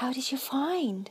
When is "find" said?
0.36-1.10